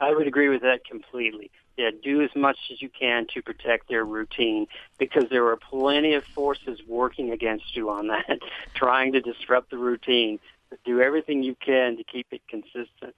[0.00, 1.50] I would agree with that completely.
[1.80, 4.66] Yeah, do as much as you can to protect their routine
[4.98, 8.38] because there are plenty of forces working against you on that,
[8.74, 10.38] trying to disrupt the routine.
[10.68, 13.14] But do everything you can to keep it consistent.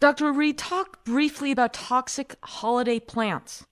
[0.00, 0.32] Dr.
[0.32, 3.66] Reed, talk briefly about toxic holiday plants.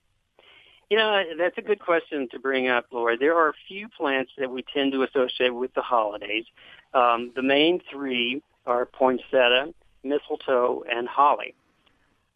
[0.90, 3.16] You know, that's a good question to bring up, Laura.
[3.16, 6.44] There are a few plants that we tend to associate with the holidays.
[6.92, 9.72] Um, the main three are poinsettia,
[10.04, 11.54] mistletoe, and holly.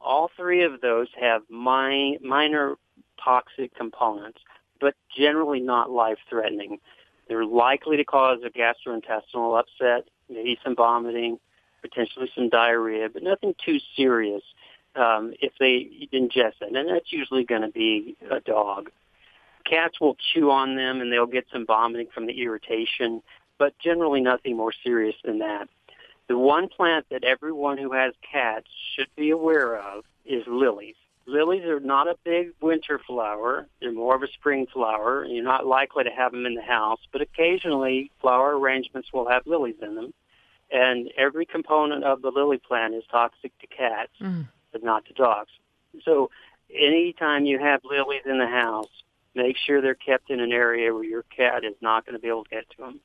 [0.01, 2.77] All three of those have mi- minor
[3.23, 4.39] toxic components,
[4.81, 6.79] but generally not life-threatening.
[7.29, 11.39] They're likely to cause a gastrointestinal upset, maybe some vomiting,
[11.83, 14.43] potentially some diarrhea, but nothing too serious.
[14.97, 18.91] um, if they ingest it, and that's usually going to be a dog.
[19.65, 23.23] Cats will chew on them and they'll get some vomiting from the irritation,
[23.59, 25.69] but generally nothing more serious than that.
[26.31, 30.95] The one plant that everyone who has cats should be aware of is lilies.
[31.27, 33.67] Lilies are not a big winter flower.
[33.81, 35.25] They're more of a spring flower.
[35.25, 39.45] You're not likely to have them in the house, but occasionally flower arrangements will have
[39.45, 40.15] lilies in them.
[40.71, 44.47] And every component of the lily plant is toxic to cats, mm.
[44.71, 45.51] but not to dogs.
[46.05, 46.31] So
[46.73, 49.03] anytime you have lilies in the house,
[49.35, 52.29] make sure they're kept in an area where your cat is not going to be
[52.29, 53.01] able to get to them.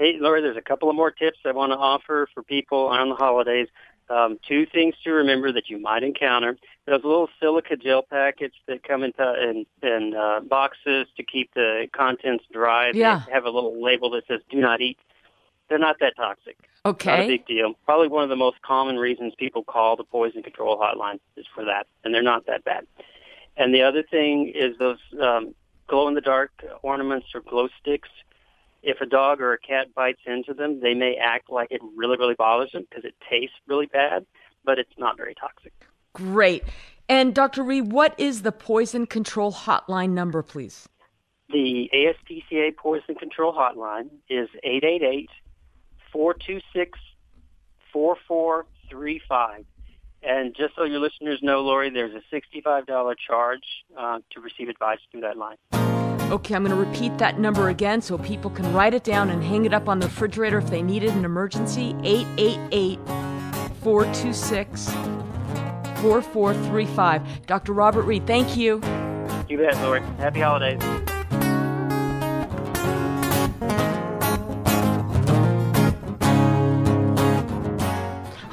[0.00, 3.10] Hey, Lori, there's a couple of more tips I want to offer for people on
[3.10, 3.68] the holidays.
[4.08, 6.56] Um, two things to remember that you might encounter.
[6.86, 11.86] Those little silica gel packets that come in, in, in uh, boxes to keep the
[11.94, 12.92] contents dry.
[12.94, 13.24] Yeah.
[13.26, 14.96] They have a little label that says "Do not eat."
[15.68, 16.56] They're not that toxic.
[16.86, 17.10] Okay.
[17.10, 17.74] Not a big deal.
[17.84, 21.66] Probably one of the most common reasons people call the poison control hotline is for
[21.66, 22.86] that, and they're not that bad.
[23.58, 25.54] And the other thing is those um,
[25.88, 28.08] glow in the dark ornaments or glow sticks.
[28.82, 32.16] If a dog or a cat bites into them, they may act like it really,
[32.16, 34.24] really bothers them because it tastes really bad,
[34.64, 35.72] but it's not very toxic.
[36.14, 36.64] Great.
[37.08, 37.62] And Dr.
[37.62, 40.88] Reed, what is the poison control hotline number, please?
[41.50, 45.28] The ASPCA poison control hotline is 888
[46.12, 46.98] 426
[47.92, 49.64] 4435.
[50.22, 53.62] And just so your listeners know, Lori, there's a $65 charge
[53.98, 55.56] uh, to receive advice through that line.
[56.30, 59.42] Okay, I'm going to repeat that number again so people can write it down and
[59.42, 61.96] hang it up on the refrigerator if they need it in an emergency.
[62.04, 63.00] 888
[63.82, 64.90] 426
[66.00, 67.46] 4435.
[67.46, 67.72] Dr.
[67.72, 68.76] Robert Reed, thank you.
[69.48, 70.02] You bet, Lori.
[70.18, 70.80] Happy holidays.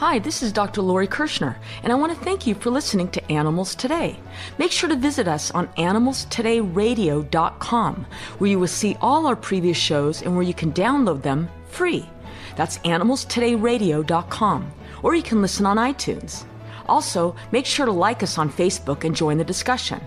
[0.09, 0.81] Hi, this is Dr.
[0.81, 4.17] Lori Kirshner, and I want to thank you for listening to Animals Today.
[4.57, 8.05] Make sure to visit us on animalstodayradio.com,
[8.37, 12.07] where you will see all our previous shows and where you can download them free.
[12.55, 14.71] That's animalstodayradio.com,
[15.03, 16.45] or you can listen on iTunes.
[16.87, 19.99] Also, make sure to like us on Facebook and join the discussion.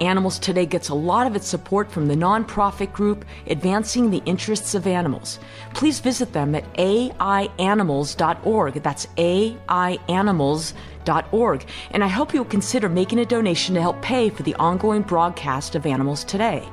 [0.00, 4.74] Animals Today gets a lot of its support from the nonprofit group Advancing the Interests
[4.74, 5.38] of Animals.
[5.74, 8.82] Please visit them at aianimals.org.
[8.82, 11.66] That's aianimals.org.
[11.90, 15.74] And I hope you'll consider making a donation to help pay for the ongoing broadcast
[15.74, 16.68] of Animals Today.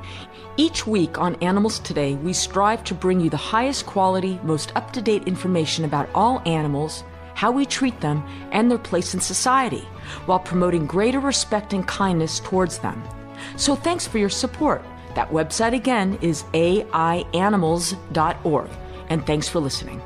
[0.56, 4.92] Each week on Animals Today, we strive to bring you the highest quality, most up
[4.92, 7.04] to date information about all animals
[7.42, 9.84] how we treat them, and their place in society,
[10.26, 13.02] while promoting greater respect and kindness towards them.
[13.56, 14.80] So thanks for your support.
[15.16, 18.70] That website again is aianimals.org.
[19.08, 20.00] And thanks for listening.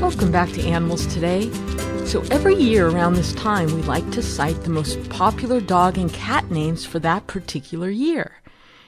[0.00, 1.50] Welcome back to Animals Today.
[2.06, 6.10] So every year around this time, we like to cite the most popular dog and
[6.12, 8.40] cat names for that particular year.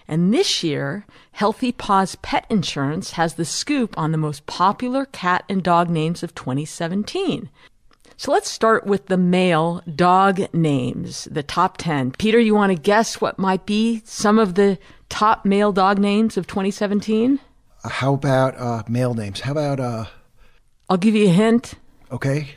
[0.06, 5.44] And this year, Healthy Paws Pet Insurance has the scoop on the most popular cat
[5.48, 7.50] and dog names of 2017.
[8.16, 12.12] So let's start with the male dog names, the top 10.
[12.12, 14.78] Peter, you want to guess what might be some of the
[15.08, 17.40] top male dog names of 2017?
[17.82, 19.40] Uh, how about uh, male names?
[19.40, 19.80] How about.
[19.80, 20.04] Uh...
[20.88, 21.74] I'll give you a hint.
[22.12, 22.54] Okay.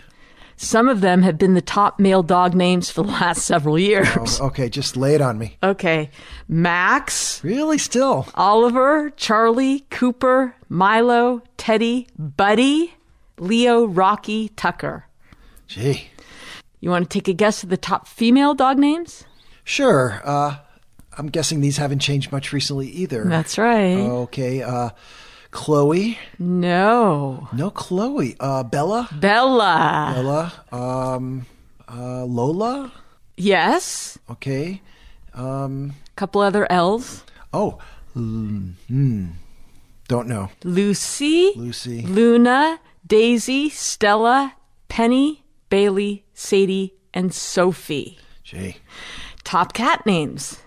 [0.62, 4.40] Some of them have been the top male dog names for the last several years.
[4.40, 5.58] Oh, okay, just lay it on me.
[5.64, 6.12] Okay.
[6.48, 7.44] Max.
[7.44, 7.80] Really?
[7.80, 8.28] Still?
[8.36, 12.94] Oliver, Charlie, Cooper, Milo, Teddy, Buddy,
[13.40, 15.08] Leo, Rocky, Tucker.
[15.66, 16.10] Gee.
[16.80, 19.26] You want to take a guess at the top female dog names?
[19.64, 20.22] Sure.
[20.24, 20.58] Uh,
[21.18, 23.24] I'm guessing these haven't changed much recently either.
[23.24, 23.98] That's right.
[23.98, 24.62] Okay.
[24.62, 24.92] Uh,
[25.52, 26.18] Chloe.
[26.40, 27.48] No.
[27.54, 28.36] No Chloe.
[28.40, 29.10] Uh, Bella.
[29.12, 30.14] Bella.
[30.16, 30.54] Bella.
[30.72, 31.46] Um,
[31.88, 32.92] uh, Lola.
[33.38, 34.18] Yes.
[34.30, 34.82] Okay.
[35.34, 37.24] Um, couple other L's.
[37.54, 37.80] Oh.
[38.14, 38.72] Hmm.
[40.08, 40.50] Don't know.
[40.64, 41.52] Lucy.
[41.56, 42.02] Lucy.
[42.02, 42.80] Luna.
[43.06, 43.70] Daisy.
[43.70, 44.56] Stella.
[44.88, 45.44] Penny.
[45.70, 46.26] Bailey.
[46.34, 46.94] Sadie.
[47.14, 48.18] And Sophie.
[48.44, 48.78] Gee.
[49.44, 50.60] Top cat names.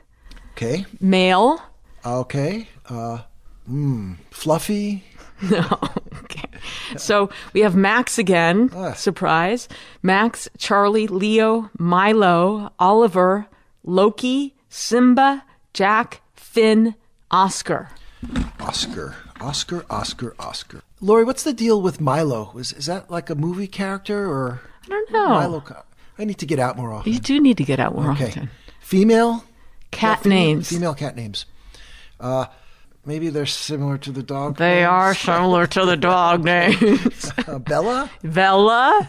[0.52, 0.84] Okay.
[1.00, 1.60] Male.
[2.04, 2.68] Okay.
[2.88, 3.22] Uh,
[3.70, 5.04] Mmm, fluffy.
[5.50, 5.66] No.
[6.22, 6.48] okay.
[6.96, 8.70] So we have Max again.
[8.72, 8.92] Ah.
[8.92, 9.68] Surprise.
[10.00, 13.46] Max, Charlie, Leo, Milo, Oliver,
[13.82, 15.44] Loki, Simba,
[15.74, 16.94] Jack, Finn,
[17.32, 17.90] Oscar.
[18.60, 19.16] Oscar.
[19.40, 20.82] Oscar, Oscar, Oscar.
[21.00, 22.56] Lori, what's the deal with Milo?
[22.56, 25.28] Is is that like a movie character or I don't know.
[25.30, 25.64] Milo
[26.16, 27.12] I need to get out more often.
[27.12, 28.28] You do need to get out more okay.
[28.28, 28.50] often.
[28.80, 29.44] Female?
[29.94, 30.68] cat female, names.
[30.68, 31.46] Female cat names.
[32.20, 32.46] Uh,
[33.06, 34.56] maybe they're similar to the dog.
[34.56, 34.88] They names.
[34.88, 37.32] are similar to the dog names.
[37.48, 39.08] Uh, Bella, Bella.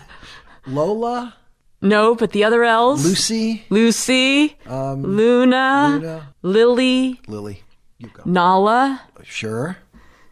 [0.67, 1.35] Lola,
[1.81, 3.05] No, but the other L's.
[3.05, 4.57] Lucy, Lucy.
[4.65, 5.97] um, Luna.
[5.99, 7.21] Luna, Lily.
[7.27, 7.63] Lily.
[7.97, 8.23] You go.
[8.25, 9.01] Nala.
[9.23, 9.77] Sure,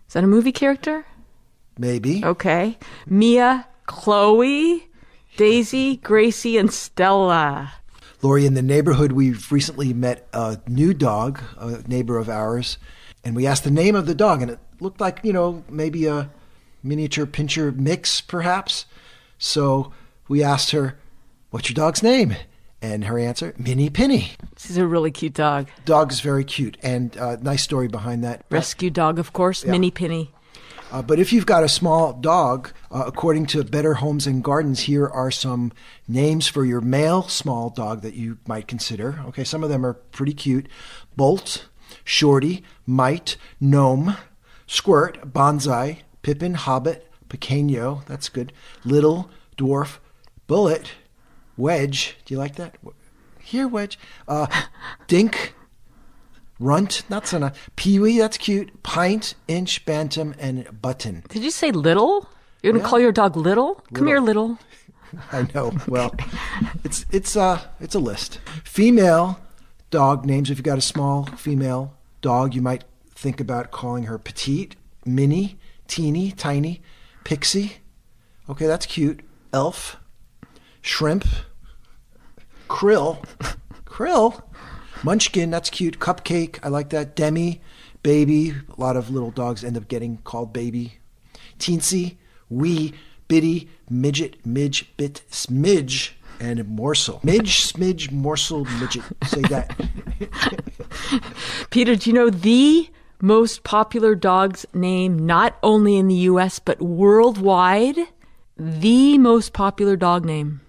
[0.07, 1.05] Is that a movie character?
[1.77, 2.23] maybe.
[2.25, 2.77] Okay.
[3.07, 3.67] Mia.
[3.85, 4.89] Chloe.
[5.37, 5.97] Daisy.
[5.97, 6.57] Gracie.
[6.57, 7.73] And Stella.
[8.21, 12.77] Lori, in the neighborhood, we've recently met a new dog, a neighbor of ours,
[13.23, 16.05] and we asked the name of the dog, and it looked like, you know, maybe
[16.05, 16.29] a
[16.83, 18.85] miniature pinscher mix, perhaps.
[19.37, 19.91] So
[20.27, 20.97] we asked her,
[21.49, 22.35] What's your dog's name?
[22.81, 24.31] And her answer, Minnie Penny.
[24.57, 25.69] She's a really cute dog.
[25.85, 28.43] Dog is very cute, and uh, nice story behind that.
[28.49, 29.63] Rescue dog, of course.
[29.63, 30.31] Minnie Penny.
[30.91, 34.81] Uh, but if you've got a small dog, uh, according to Better Homes and Gardens,
[34.81, 35.71] here are some
[36.07, 39.23] names for your male small dog that you might consider.
[39.27, 40.67] Okay, some of them are pretty cute
[41.15, 41.67] Bolt,
[42.03, 44.17] Shorty, Mite, Gnome,
[44.67, 48.53] Squirt, Bonsai, Pippin, Hobbit, Pequeño, that's good,
[48.85, 49.97] Little, Dwarf,
[50.47, 50.91] Bullet,
[51.57, 52.75] Wedge, do you like that?
[53.39, 53.99] Here, Wedge.
[54.27, 54.47] Uh,
[55.07, 55.53] Dink,
[56.59, 57.53] Runt, not so nice.
[57.75, 58.83] Peewee, that's cute.
[58.83, 61.23] Pint, Inch, Bantam, and Button.
[61.29, 62.29] Did you say little?
[62.61, 62.89] You're gonna Yeah.
[62.89, 63.83] call your dog little?
[63.93, 64.57] Come here, little.
[65.31, 65.73] I know.
[65.87, 66.15] Well,
[66.83, 68.39] it's it's uh it's a list.
[68.63, 69.39] Female
[69.93, 70.49] dog names.
[70.49, 74.75] If you've got a small female dog, you might think about calling her petite,
[75.05, 76.81] mini, teeny, tiny,
[77.23, 77.73] pixie.
[78.49, 79.19] Okay, that's cute.
[79.53, 79.97] Elf,
[80.81, 81.27] shrimp,
[82.67, 83.23] krill,
[83.85, 84.41] krill,
[85.03, 85.51] munchkin.
[85.51, 85.99] That's cute.
[85.99, 86.57] Cupcake.
[86.63, 87.15] I like that.
[87.15, 87.61] Demi,
[88.01, 88.49] baby.
[88.75, 90.97] A lot of little dogs end up getting called baby.
[91.59, 92.17] Teensy,
[92.49, 92.95] wee,
[93.27, 96.13] bitty, midget, midge, bit, smidge,
[96.43, 97.21] and morsel.
[97.23, 99.03] Midge, smidge, morsel, midget.
[99.23, 99.73] Say that.
[101.69, 102.89] Peter, do you know the
[103.21, 107.97] most popular dog's name not only in the US but worldwide?
[108.57, 110.59] The most popular dog name.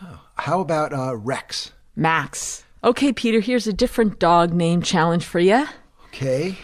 [0.00, 0.20] Wow.
[0.36, 1.72] How about uh, Rex?
[1.94, 2.64] Max.
[2.82, 5.66] Okay, Peter, here's a different dog name challenge for you.
[6.06, 6.56] Okay.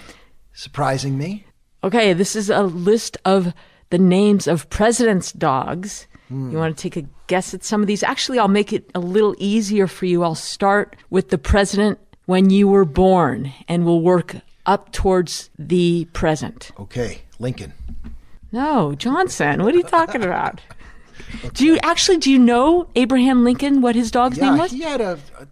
[0.54, 1.44] Surprising me.
[1.84, 3.52] Okay, this is a list of
[3.90, 6.06] the names of presidents' dogs.
[6.30, 8.02] You want to take a guess at some of these?
[8.02, 10.22] Actually, I'll make it a little easier for you.
[10.22, 16.06] I'll start with the president when you were born, and we'll work up towards the
[16.12, 16.70] present.
[16.78, 17.22] Okay.
[17.38, 17.72] Lincoln.
[18.52, 19.62] No, Johnson.
[19.62, 20.60] What are you talking about?
[21.54, 23.80] Do you actually do you know Abraham Lincoln?
[23.82, 24.70] What his dog's name Yeah, was?
[24.70, 25.46] he had a, a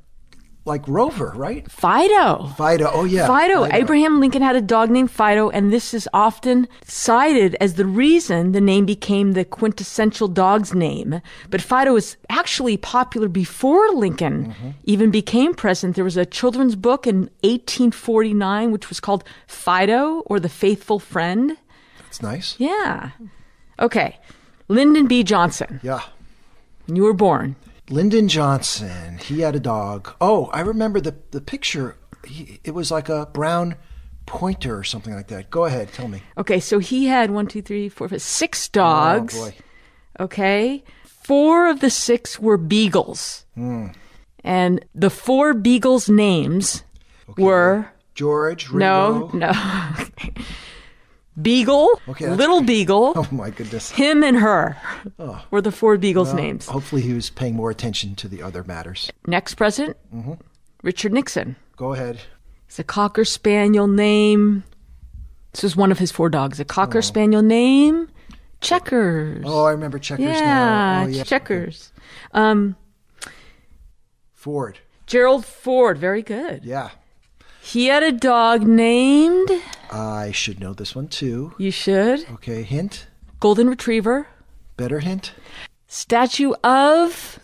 [0.67, 1.71] like Rover, right?
[1.71, 2.49] Fido.
[2.57, 2.91] Fido.
[2.93, 3.27] Oh yeah.
[3.27, 3.65] Fido.
[3.67, 8.53] Abraham Lincoln had a dog named Fido, and this is often cited as the reason
[8.53, 11.21] the name became the quintessential dog's name.
[11.51, 14.71] But Fido was actually popular before Lincoln mm-hmm.
[14.85, 15.95] even became president.
[15.95, 21.57] There was a children's book in 1849 which was called Fido or the Faithful Friend.
[22.03, 22.57] That's nice.
[22.59, 23.11] Yeah.
[23.79, 24.19] Okay.
[24.69, 25.23] Lyndon B.
[25.23, 25.81] Johnson.
[25.83, 26.03] Yeah.
[26.87, 27.57] You were born.
[27.91, 29.19] Lyndon Johnson.
[29.19, 30.15] He had a dog.
[30.21, 31.97] Oh, I remember the the picture.
[32.27, 33.77] He, it was like a brown
[34.27, 35.51] pointer or something like that.
[35.51, 35.93] Go ahead.
[35.93, 36.23] Tell me.
[36.37, 39.37] Okay, so he had one, two, three, four, five, six dogs.
[39.37, 39.55] Oh boy.
[40.19, 40.85] Okay.
[41.05, 43.47] Four of the six were beagles.
[43.55, 43.89] Hmm.
[44.45, 46.85] And the four beagles' names
[47.37, 48.73] were George.
[48.73, 49.53] no, no.
[51.41, 53.91] Beagle, Okay, little Beagle, Oh my goodness.
[53.91, 54.77] him and her
[55.51, 56.67] were the four beagles' Well, names.
[56.67, 59.11] Hopefully, he was paying more attention to the other matters.
[59.27, 60.35] Next president, Mm-hmm.
[60.83, 61.57] Richard Nixon.
[61.77, 62.21] Go ahead.
[62.69, 64.65] It's a cocker spaniel name.
[65.53, 66.59] This was one of his four dogs.
[66.61, 68.09] A cocker spaniel name,
[68.61, 69.45] Checkers.
[69.47, 71.03] Oh, I remember checkers yeah, now.
[71.05, 71.23] Oh, yeah.
[71.25, 71.93] Checkers.
[72.33, 72.77] Um,
[74.33, 74.79] Ford.
[75.07, 76.65] Gerald Ford, very good.
[76.65, 76.91] Yeah.
[77.67, 79.51] He had a dog named,
[79.91, 81.53] I should know this one too.
[81.59, 83.09] you should, Okay, hint.
[83.41, 84.29] Golden Retriever,
[84.77, 85.33] Better hint.
[85.89, 87.41] Statue of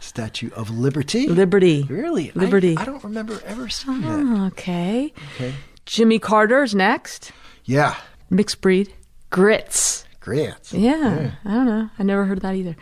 [0.00, 1.28] Statue of Liberty.
[1.28, 1.82] Liberty.
[1.90, 2.32] really?
[2.34, 2.74] Liberty.
[2.78, 4.46] I, don't remember ever seeing ah, that.
[4.52, 5.12] Okay.
[5.34, 5.54] Okay.
[5.84, 7.32] Jimmy Carter's next.
[7.66, 7.96] Yeah.
[8.30, 8.94] Mixed breed.
[9.28, 10.06] Grits.
[10.20, 10.54] Great.
[10.72, 11.90] Yeah, I don't know.
[11.98, 12.76] I never heard of that either.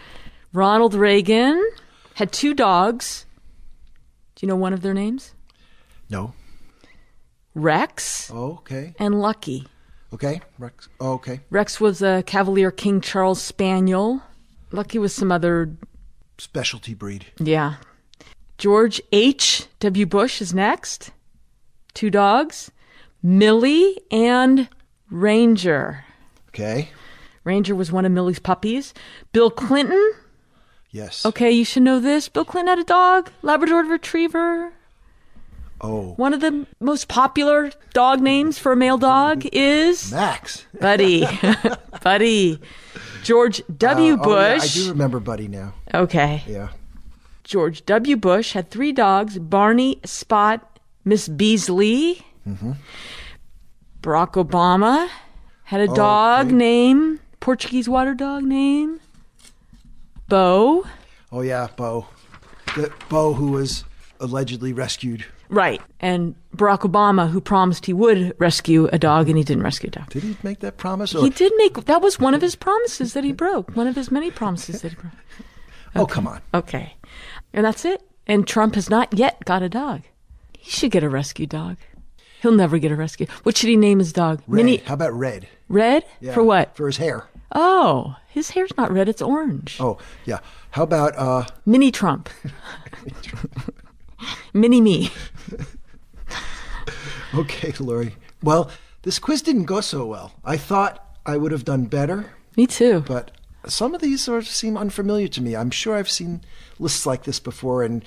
[0.53, 1.61] Ronald Reagan
[2.14, 3.26] had two dogs.
[4.36, 5.34] Do you know one of their names?
[6.09, 6.34] No.
[7.55, 8.94] Rex okay.
[8.98, 9.66] and Lucky.
[10.12, 10.40] Okay.
[10.59, 10.88] Rex.
[11.00, 11.40] Oh, okay.
[11.50, 14.22] Rex was a Cavalier King Charles Spaniel.
[14.72, 15.76] Lucky was some other,
[16.38, 17.26] Specialty breed.
[17.38, 17.76] yeah.
[18.59, 19.66] George H.
[19.80, 20.07] W.
[20.07, 21.11] Bush is next.
[21.94, 22.70] Two dogs.
[23.22, 24.68] Millie and
[25.11, 26.05] Ranger.
[26.48, 26.90] Okay.
[27.42, 28.94] Ranger was one of Millie's puppies.
[29.32, 30.12] Bill Clinton.
[30.90, 31.26] Yes.
[31.26, 32.28] Okay, you should know this.
[32.28, 34.72] Bill Clinton had a dog, Labrador Retriever.
[35.80, 40.66] Oh, One of the most popular dog names for a male dog is Max.
[40.80, 41.26] Buddy.
[42.02, 42.60] Buddy.
[43.22, 44.14] George W.
[44.14, 44.74] Uh, oh, yeah, I Bush.
[44.74, 45.74] do remember Buddy now.
[45.92, 46.42] okay.
[46.46, 46.68] Yeah.
[47.42, 48.16] George W.
[48.16, 52.22] Bush had three dogs Barney, Spot, Miss Beazley.
[52.48, 52.72] Mm-hmm.
[54.02, 55.08] Barack Obama
[55.64, 56.54] had a dog okay.
[56.54, 59.00] name, Portuguese water dog name,
[60.28, 60.84] Bo.
[61.32, 62.06] Oh yeah, Bo.
[62.76, 63.84] The Bo who was
[64.24, 65.24] allegedly rescued.
[65.48, 65.80] Right.
[66.00, 69.90] And Barack Obama, who promised he would rescue a dog, and he didn't rescue a
[69.90, 70.10] dog.
[70.10, 71.14] Did he make that promise?
[71.14, 73.70] Or, He did make that was one of his promises that he broke.
[73.76, 75.12] One of his many promises that he broke.
[75.96, 76.40] Oh come on.
[76.52, 76.96] Okay.
[77.52, 78.02] And that's it.
[78.26, 80.02] And Trump has not yet got a dog.
[80.58, 81.76] He should get a rescue dog.
[82.42, 83.28] He'll never get a rescue.
[83.44, 84.42] What should he name his dog?
[84.48, 84.64] Red.
[84.64, 85.46] Mini How about red?
[85.68, 86.04] red?
[86.20, 86.76] Yeah, For what?
[86.76, 87.28] For his hair.
[87.52, 89.76] Oh, his hair's not red, it's orange.
[89.78, 90.40] Oh yeah.
[90.72, 91.44] How about uh?
[91.64, 92.28] Mini Trump.
[94.52, 95.10] Mini me.
[97.34, 98.14] Okay, Lori.
[98.44, 98.70] Well,
[99.02, 100.32] this quiz didn't go so well.
[100.44, 103.00] I thought I would have done better, Me too.
[103.00, 103.32] but
[103.66, 105.56] some of these sort of seem unfamiliar to me.
[105.56, 106.42] I'm sure I've seen
[106.78, 108.04] lists like this before, and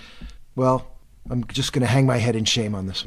[0.55, 0.87] well,
[1.29, 3.05] I'm just going to hang my head in shame on this.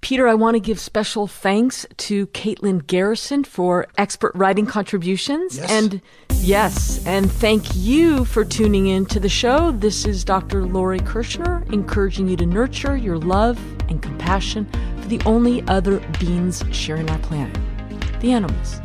[0.00, 5.56] Peter, I want to give special thanks to Caitlin Garrison for expert writing contributions.
[5.56, 5.70] Yes.
[5.70, 6.02] And
[6.34, 9.70] yes, and thank you for tuning in to the show.
[9.72, 10.64] This is Dr.
[10.64, 13.58] Lori Kirshner encouraging you to nurture your love
[13.88, 14.68] and compassion
[15.00, 17.58] for the only other beings sharing our planet,
[18.20, 18.80] the animals.